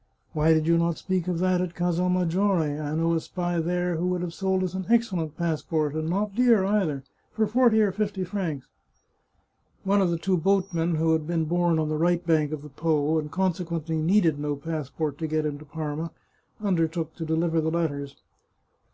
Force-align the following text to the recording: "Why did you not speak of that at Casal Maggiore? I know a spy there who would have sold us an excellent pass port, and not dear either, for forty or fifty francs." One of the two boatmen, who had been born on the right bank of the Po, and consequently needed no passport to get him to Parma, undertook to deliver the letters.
"Why 0.34 0.52
did 0.52 0.66
you 0.66 0.76
not 0.76 0.98
speak 0.98 1.26
of 1.26 1.38
that 1.38 1.62
at 1.62 1.74
Casal 1.74 2.10
Maggiore? 2.10 2.78
I 2.82 2.94
know 2.94 3.14
a 3.14 3.20
spy 3.22 3.60
there 3.60 3.96
who 3.96 4.06
would 4.08 4.20
have 4.20 4.34
sold 4.34 4.62
us 4.62 4.74
an 4.74 4.84
excellent 4.90 5.38
pass 5.38 5.62
port, 5.62 5.94
and 5.94 6.10
not 6.10 6.34
dear 6.34 6.66
either, 6.66 7.02
for 7.32 7.46
forty 7.46 7.80
or 7.80 7.90
fifty 7.90 8.24
francs." 8.24 8.68
One 9.82 10.02
of 10.02 10.10
the 10.10 10.18
two 10.18 10.36
boatmen, 10.36 10.96
who 10.96 11.12
had 11.14 11.26
been 11.26 11.46
born 11.46 11.78
on 11.78 11.88
the 11.88 11.96
right 11.96 12.22
bank 12.26 12.52
of 12.52 12.60
the 12.60 12.68
Po, 12.68 13.18
and 13.18 13.30
consequently 13.30 13.96
needed 13.96 14.38
no 14.38 14.54
passport 14.54 15.16
to 15.16 15.26
get 15.26 15.46
him 15.46 15.58
to 15.58 15.64
Parma, 15.64 16.10
undertook 16.60 17.14
to 17.14 17.24
deliver 17.24 17.62
the 17.62 17.70
letters. 17.70 18.16